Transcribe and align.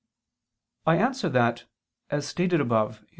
I 0.87 0.95
answer 0.97 1.29
that, 1.29 1.65
As 2.09 2.27
stated 2.27 2.59
above 2.59 3.01
(Q. 3.01 3.07